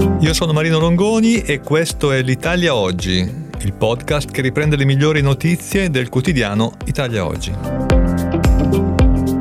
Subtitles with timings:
[0.00, 5.20] Io sono Marino Longoni e questo è l'Italia Oggi, il podcast che riprende le migliori
[5.20, 7.52] notizie del quotidiano Italia Oggi.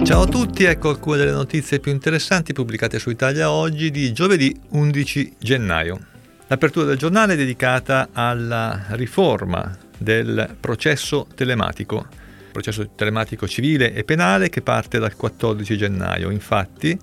[0.03, 4.53] Ciao a tutti, ecco alcune delle notizie più interessanti pubblicate su Italia Oggi di giovedì
[4.69, 5.99] 11 gennaio.
[6.47, 12.05] L'apertura del giornale è dedicata alla riforma del processo telematico,
[12.51, 16.31] processo telematico civile e penale che parte dal 14 gennaio.
[16.31, 16.97] Infatti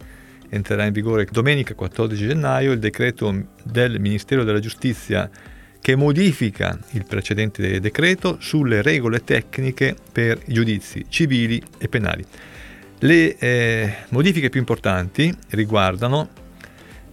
[0.57, 5.31] entrerà in vigore domenica 14 gennaio il decreto del Ministero della Giustizia
[5.81, 12.25] che modifica il precedente decreto sulle regole tecniche per i giudizi civili e penali.
[12.99, 16.31] Le eh, modifiche più importanti riguardano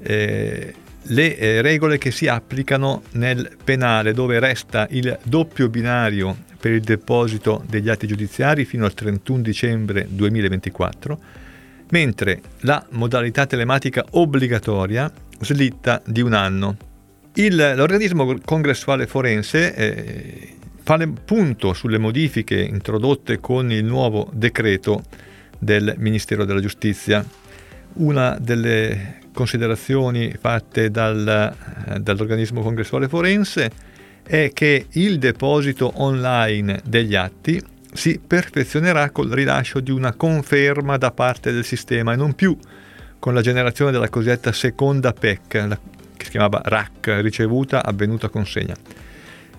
[0.01, 0.73] eh,
[1.07, 6.81] le eh, regole che si applicano nel penale dove resta il doppio binario per il
[6.81, 11.19] deposito degli atti giudiziari fino al 31 dicembre 2024,
[11.93, 16.75] mentre la modalità telematica obbligatoria slitta di un anno.
[17.35, 25.03] Il, l'organismo congressuale forense eh, fa punto sulle modifiche introdotte con il nuovo decreto
[25.59, 27.23] del Ministero della Giustizia.
[27.93, 31.55] Una delle considerazioni fatte dal,
[31.89, 33.71] eh, dall'organismo congressuale forense
[34.23, 37.61] è che il deposito online degli atti
[37.93, 42.57] si perfezionerà col rilascio di una conferma da parte del sistema e non più
[43.19, 45.47] con la generazione della cosiddetta seconda PEC,
[46.17, 48.75] che si chiamava RAC, ricevuta, avvenuta consegna.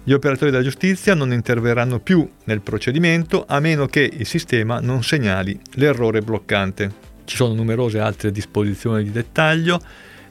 [0.07, 5.03] Gli operatori della giustizia non interverranno più nel procedimento a meno che il sistema non
[5.03, 6.93] segnali l'errore bloccante.
[7.25, 9.81] Ci sono numerose altre disposizioni di dettaglio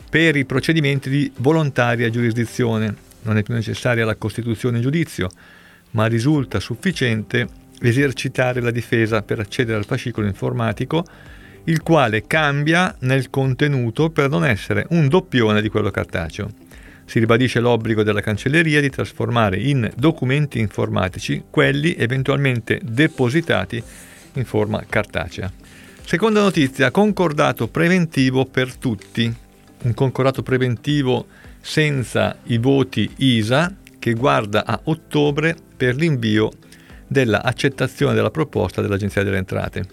[0.08, 2.96] per i procedimenti di volontaria giurisdizione.
[3.24, 5.28] Non è più necessaria la costituzione in giudizio,
[5.92, 7.48] ma risulta sufficiente
[7.88, 11.06] esercitare la difesa per accedere al fascicolo informatico,
[11.66, 16.50] il quale cambia nel contenuto per non essere un doppione di quello cartaceo.
[17.06, 23.84] Si ribadisce l'obbligo della cancelleria di trasformare in documenti informatici quelli eventualmente depositati
[24.34, 25.52] in forma cartacea.
[26.06, 29.34] Seconda notizia, concordato preventivo per tutti.
[29.84, 31.28] Un concordato preventivo
[31.60, 36.52] senza i voti ISA che guarda a ottobre per l'invio
[37.14, 39.86] dell'accettazione della proposta dell'Agenzia delle Entrate.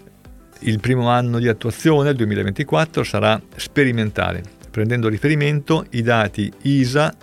[0.63, 7.13] Il primo anno di attuazione, il 2024, sarà sperimentale, prendendo riferimento i dati ISA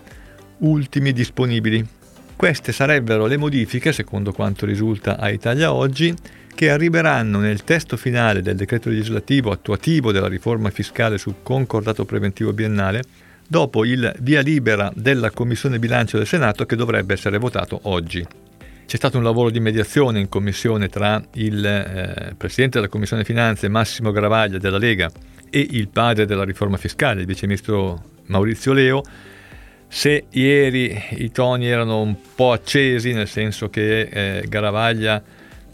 [0.59, 1.86] ultimi disponibili.
[2.34, 6.15] Queste sarebbero le modifiche, secondo quanto risulta a Italia Oggi,
[6.54, 12.53] che arriveranno nel testo finale del decreto legislativo attuativo della riforma fiscale sul concordato preventivo
[12.53, 13.03] biennale,
[13.47, 18.26] dopo il via libera della Commissione Bilancio del Senato che dovrebbe essere votato oggi.
[18.88, 23.69] C'è stato un lavoro di mediazione in commissione tra il eh, Presidente della Commissione Finanze
[23.69, 25.10] Massimo Gravaglia della Lega
[25.50, 29.03] e il padre della riforma fiscale, il Vice Ministro Maurizio Leo.
[29.88, 35.22] Se ieri i toni erano un po' accesi, nel senso che eh, Garavaglia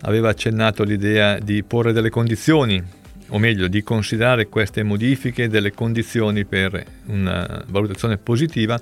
[0.00, 2.82] aveva accennato l'idea di porre delle condizioni,
[3.28, 8.76] o meglio di considerare queste modifiche delle condizioni per una valutazione positiva.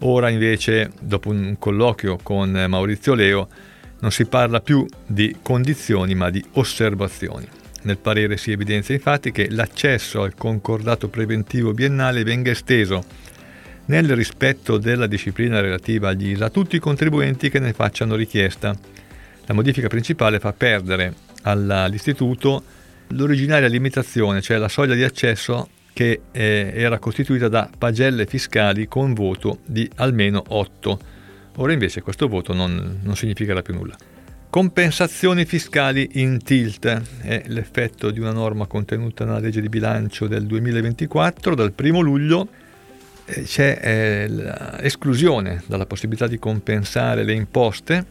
[0.00, 3.48] Ora invece, dopo un colloquio con Maurizio Leo,
[4.00, 7.48] non si parla più di condizioni ma di osservazioni.
[7.82, 13.04] Nel parere si evidenzia infatti che l'accesso al concordato preventivo biennale venga esteso
[13.86, 18.76] nel rispetto della disciplina relativa agli ISA a tutti i contribuenti che ne facciano richiesta
[19.46, 22.64] la modifica principale fa perdere all'istituto
[23.10, 29.14] l'originaria limitazione, cioè la soglia di accesso che eh, era costituita da pagelle fiscali con
[29.14, 30.98] voto di almeno 8.
[31.56, 33.96] Ora invece questo voto non, non significherà più nulla.
[34.50, 36.86] Compensazioni fiscali in tilt
[37.22, 41.54] è l'effetto di una norma contenuta nella legge di bilancio del 2024.
[41.54, 42.46] Dal 1 luglio
[43.24, 48.04] eh, c'è eh, l'esclusione dalla possibilità di compensare le imposte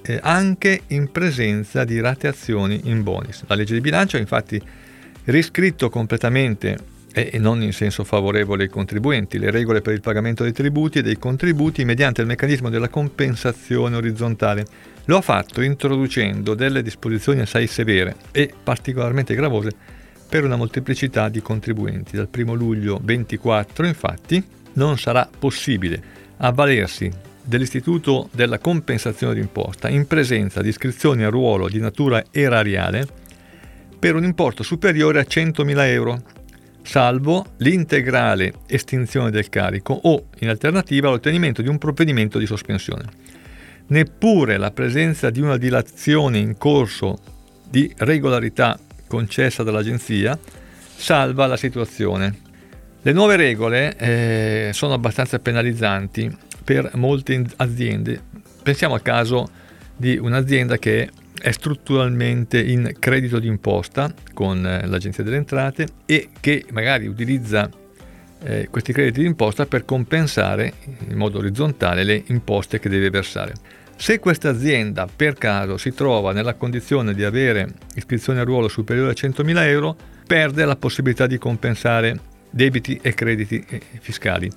[0.00, 3.44] eh, anche in presenza di rateazioni in bonus.
[3.46, 4.58] La legge di bilancio ha infatti
[5.24, 10.52] riscritto completamente e non in senso favorevole ai contribuenti, le regole per il pagamento dei
[10.52, 14.64] tributi e dei contributi mediante il meccanismo della compensazione orizzontale.
[15.06, 19.70] Lo ha fatto introducendo delle disposizioni assai severe e particolarmente gravose
[20.28, 22.16] per una molteplicità di contribuenti.
[22.16, 24.42] Dal 1 luglio 24 infatti
[24.74, 26.00] non sarà possibile
[26.36, 27.10] avvalersi
[27.42, 33.06] dell'Istituto della compensazione d'imposta in presenza di iscrizioni a ruolo di natura erariale
[33.98, 36.22] per un importo superiore a 100.000 euro,
[36.82, 43.04] salvo l'integrale estinzione del carico o, in alternativa, l'ottenimento di un provvedimento di sospensione.
[43.88, 47.18] Neppure la presenza di una dilazione in corso
[47.68, 50.38] di regolarità concessa dall'Agenzia
[50.96, 52.48] salva la situazione.
[53.02, 56.30] Le nuove regole eh, sono abbastanza penalizzanti
[56.62, 58.20] per molte aziende.
[58.62, 59.48] Pensiamo al caso
[59.96, 66.64] di un'azienda che è strutturalmente in credito d'imposta con eh, l'Agenzia delle Entrate e che
[66.70, 67.68] magari utilizza
[68.42, 70.72] eh, questi crediti d'imposta per compensare
[71.08, 73.54] in modo orizzontale le imposte che deve versare.
[73.96, 79.10] Se questa azienda per caso si trova nella condizione di avere iscrizione a ruolo superiore
[79.10, 79.96] a 100.000 euro,
[80.26, 84.50] perde la possibilità di compensare debiti e crediti eh, fiscali.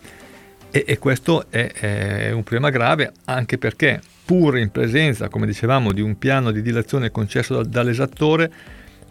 [0.75, 5.91] E, e questo è, è, un problema grave anche perché pur in presenza, come dicevamo,
[5.91, 8.51] di un piano di dilazione concesso da, dall'esattore,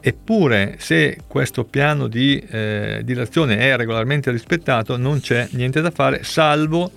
[0.01, 6.25] eppure se questo piano di eh, dilazione è regolarmente rispettato non c'è niente da fare
[6.25, 6.91] salvo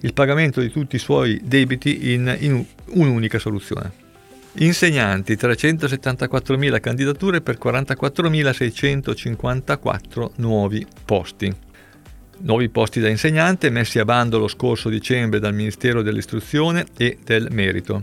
[0.00, 3.92] il pagamento di tutti i suoi debiti in, in un'unica soluzione.
[4.54, 11.73] Insegnanti, 374.000 candidature per 44.654 nuovi posti.
[12.38, 17.48] Nuovi posti da insegnante messi a bando lo scorso dicembre dal Ministero dell'Istruzione e del
[17.50, 18.02] Merito.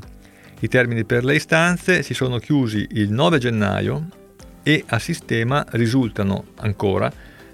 [0.60, 4.08] I termini per le istanze si sono chiusi il 9 gennaio
[4.64, 7.12] e a sistema risultano ancora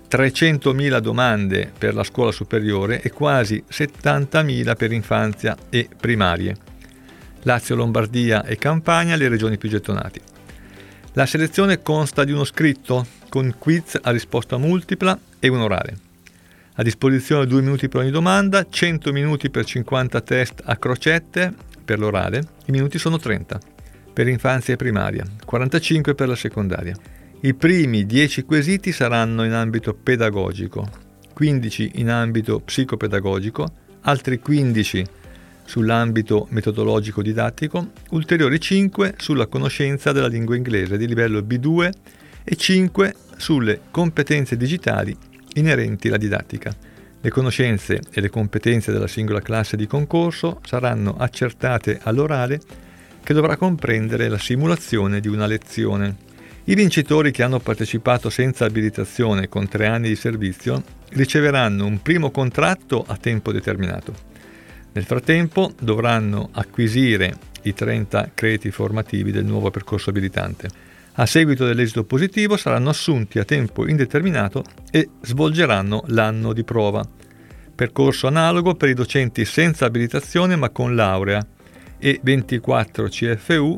[0.10, 6.56] 300.000 domande per la scuola superiore e quasi 70.000 per infanzia e primarie.
[7.42, 10.22] Lazio, Lombardia e Campania le regioni più gettonate.
[11.14, 16.07] La selezione consta di uno scritto con quiz a risposta multipla e un orale.
[16.80, 21.52] A disposizione 2 minuti per ogni domanda, 100 minuti per 50 test a crocette
[21.84, 23.60] per l'orale, i minuti sono 30
[24.14, 26.96] per infanzia e primaria, 45 per la secondaria.
[27.42, 30.88] I primi 10 quesiti saranno in ambito pedagogico,
[31.34, 33.68] 15 in ambito psicopedagogico,
[34.02, 35.06] altri 15
[35.66, 41.90] sull'ambito metodologico didattico, ulteriori 5 sulla conoscenza della lingua inglese di livello B2
[42.44, 45.18] e 5 sulle competenze digitali
[45.60, 46.76] inerenti alla didattica.
[47.20, 52.60] Le conoscenze e le competenze della singola classe di concorso saranno accertate all'orale
[53.24, 56.16] che dovrà comprendere la simulazione di una lezione.
[56.66, 62.32] I vincitori che hanno partecipato senza abilitazione con tre anni di servizio riceveranno un primo
[62.32, 64.14] contratto a tempo determinato.
[64.94, 70.70] Nel frattempo dovranno acquisire i 30 crediti formativi del nuovo percorso abilitante.
[71.20, 77.04] A seguito dell'esito positivo saranno assunti a tempo indeterminato e svolgeranno l'anno di prova.
[77.74, 81.44] Percorso analogo per i docenti senza abilitazione ma con laurea
[81.98, 83.76] e 24 CFU,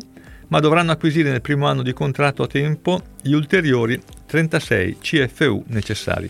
[0.49, 6.29] ma dovranno acquisire nel primo anno di contratto a tempo gli ulteriori 36 CFU necessari.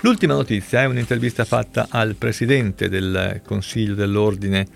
[0.00, 4.66] L'ultima notizia è un'intervista fatta al presidente del Consiglio dell'Ordine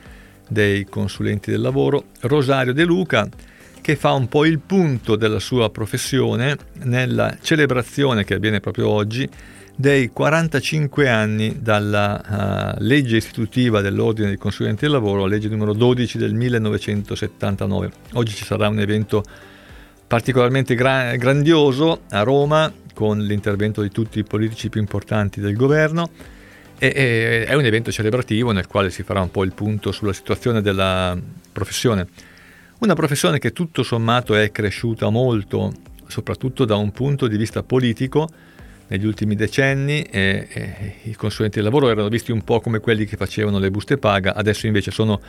[0.47, 3.27] dei consulenti del lavoro, Rosario De Luca,
[3.83, 9.29] che fa un po' il punto della sua professione nella celebrazione che avviene proprio oggi
[9.75, 16.17] dei 45 anni dalla uh, legge istitutiva dell'Ordine dei consulenti del lavoro, legge numero 12
[16.17, 17.91] del 1979.
[18.13, 19.25] Oggi ci sarà un evento
[20.07, 26.11] particolarmente gra- grandioso a Roma con l'intervento di tutti i politici più importanti del governo.
[26.79, 30.13] E, e, è un evento celebrativo nel quale si farà un po' il punto sulla
[30.13, 31.19] situazione della
[31.51, 32.07] professione.
[32.83, 35.73] Una professione che tutto sommato è cresciuta molto,
[36.09, 38.29] soprattutto da un punto di vista politico,
[38.89, 43.05] negli ultimi decenni e, e, i consulenti del lavoro erano visti un po' come quelli
[43.05, 45.21] che facevano le buste paga, adesso invece sono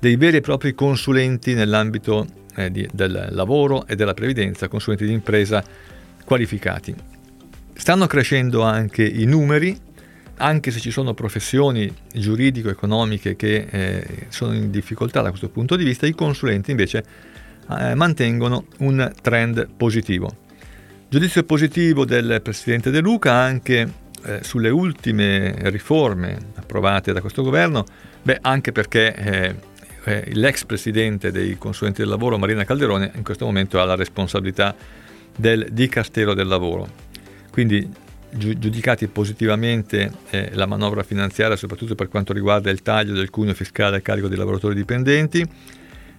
[0.00, 5.12] dei veri e propri consulenti nell'ambito eh, di, del lavoro e della previdenza, consulenti di
[5.12, 5.62] impresa
[6.24, 6.94] qualificati.
[7.74, 9.78] Stanno crescendo anche i numeri,
[10.36, 15.84] anche se ci sono professioni giuridico-economiche che eh, sono in difficoltà da questo punto di
[15.84, 17.04] vista, i consulenti invece
[17.70, 20.42] eh, mantengono un trend positivo.
[21.08, 23.92] Giudizio positivo del Presidente De Luca anche
[24.24, 27.84] eh, sulle ultime riforme approvate da questo governo,
[28.22, 29.54] beh, anche perché eh,
[30.04, 34.74] eh, l'ex Presidente dei consulenti del lavoro, Marina Calderone, in questo momento ha la responsabilità
[35.36, 36.88] del Dicastero del Lavoro.
[37.50, 37.88] Quindi
[38.36, 43.96] giudicati positivamente eh, la manovra finanziaria, soprattutto per quanto riguarda il taglio del cuneo fiscale
[43.96, 45.46] a carico dei lavoratori dipendenti,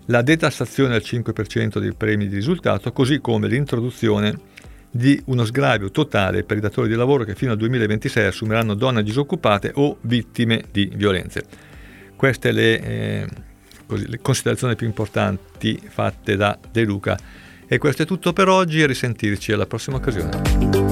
[0.06, 4.54] la detassazione al 5% dei premi di risultato, così come l'introduzione
[4.92, 9.04] di uno sgravio totale per i datori di lavoro che fino al 2026 assumeranno donne
[9.04, 11.44] disoccupate o vittime di violenze.
[12.16, 13.28] Queste le, eh,
[13.86, 17.18] così, le considerazioni più importanti fatte da De Luca.
[17.68, 20.85] E questo è tutto per oggi e risentirci alla prossima occasione.